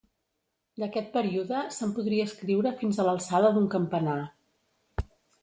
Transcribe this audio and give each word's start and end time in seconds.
D'aquest 0.83 1.11
període 1.17 1.59
se'n 1.75 1.91
podria 1.99 2.25
escriure 2.31 2.73
fins 2.81 2.99
a 3.01 3.07
l'alçada 3.09 3.53
d'un 3.59 3.69
campanar. 3.77 4.19